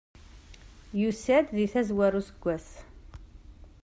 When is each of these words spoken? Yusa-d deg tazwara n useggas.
Yusa-d 0.99 1.47
deg 1.57 1.69
tazwara 1.73 2.15
n 2.15 2.19
useggas. 2.19 2.69